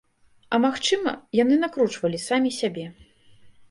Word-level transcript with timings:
А 0.55 0.59
магчыма, 0.63 1.13
яны 1.43 1.61
накручвалі 1.67 2.25
самі 2.29 2.59
сябе. 2.61 2.93